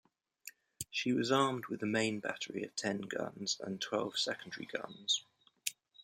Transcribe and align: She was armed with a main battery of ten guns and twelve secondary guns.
She 0.89 1.13
was 1.13 1.31
armed 1.31 1.67
with 1.67 1.83
a 1.83 1.85
main 1.85 2.21
battery 2.21 2.63
of 2.63 2.75
ten 2.75 3.01
guns 3.01 3.59
and 3.63 3.79
twelve 3.79 4.17
secondary 4.17 4.65
guns. 4.65 5.25